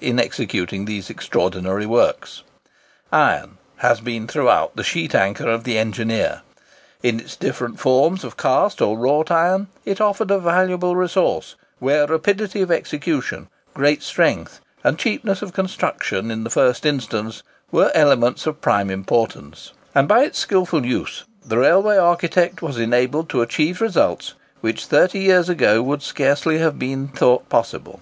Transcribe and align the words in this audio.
In 0.00 0.20
executing 0.20 0.84
these 0.84 1.10
extraordinary 1.10 1.84
works, 1.84 2.44
iron 3.10 3.58
has 3.78 4.00
been 4.00 4.28
throughout 4.28 4.76
the 4.76 4.84
sheet 4.84 5.12
anchor 5.12 5.50
of 5.50 5.64
the 5.64 5.76
engineer. 5.76 6.42
In 7.02 7.18
its 7.18 7.34
different 7.34 7.80
forms 7.80 8.22
of 8.22 8.36
cast 8.36 8.80
or 8.80 8.96
wrought 8.96 9.32
iron, 9.32 9.66
it 9.84 10.00
offered 10.00 10.30
a 10.30 10.38
valuable 10.38 10.94
resource, 10.94 11.56
where 11.80 12.06
rapidity 12.06 12.62
of 12.62 12.70
execution, 12.70 13.48
great 13.74 14.04
strength, 14.04 14.60
and 14.84 15.00
cheapness 15.00 15.42
of 15.42 15.52
construction 15.52 16.30
in 16.30 16.44
the 16.44 16.48
first 16.50 16.86
instance, 16.86 17.42
were 17.72 17.90
elements 17.92 18.46
of 18.46 18.60
prime 18.60 18.90
importance; 18.90 19.72
and 19.96 20.06
by 20.06 20.20
its 20.22 20.38
skilful 20.38 20.86
use, 20.86 21.24
the 21.44 21.58
railway 21.58 21.96
architect 21.96 22.62
was 22.62 22.78
enabled 22.78 23.28
to 23.30 23.42
achieve 23.42 23.80
results 23.80 24.34
which 24.60 24.86
thirty 24.86 25.18
years 25.18 25.48
ago 25.48 25.82
would 25.82 26.02
scarcely 26.02 26.58
have 26.58 26.78
been 26.78 27.08
thought 27.08 27.48
possible. 27.48 28.00